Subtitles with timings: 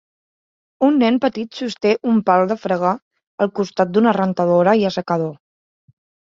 [0.85, 2.95] Un nen petit sosté un pal de fregar
[3.45, 5.33] al costat d'una rentadora i assecador